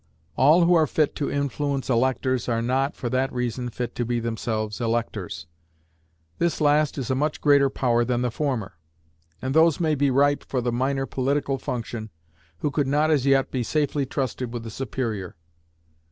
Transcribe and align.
All 0.35 0.65
who 0.65 0.73
are 0.73 0.87
fit 0.87 1.13
to 1.17 1.29
influence 1.29 1.87
electors 1.87 2.49
are 2.49 2.63
not, 2.63 2.95
for 2.95 3.07
that 3.11 3.31
reason, 3.31 3.69
fit 3.69 3.93
to 3.93 4.03
be 4.03 4.19
themselves 4.19 4.81
electors. 4.81 5.45
This 6.39 6.59
last 6.59 6.97
is 6.97 7.11
a 7.11 7.13
much 7.13 7.39
greater 7.39 7.69
power 7.69 8.03
than 8.03 8.23
the 8.23 8.31
former, 8.31 8.79
and 9.43 9.53
those 9.53 9.79
may 9.79 9.93
be 9.93 10.09
ripe 10.09 10.43
for 10.43 10.59
the 10.59 10.71
minor 10.71 11.05
political 11.05 11.59
function 11.59 12.09
who 12.61 12.71
could 12.71 12.87
not 12.87 13.11
as 13.11 13.27
yet 13.27 13.51
be 13.51 13.61
safely 13.61 14.07
trusted 14.07 14.51
with 14.51 14.63
the 14.63 14.71
superior. 14.71 15.35